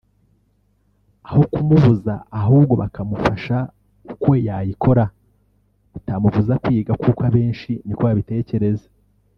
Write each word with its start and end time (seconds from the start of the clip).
aho 1.29 1.41
kumubuza 1.53 2.13
ahubwo 2.39 2.73
bakamufasha 2.81 3.57
uko 4.13 4.29
yayikora 4.47 5.03
bitamubuza 5.93 6.53
kwiga 6.63 6.93
kuko 7.03 7.19
abenshi 7.29 7.71
niko 7.85 8.03
babitekereza 8.07 8.87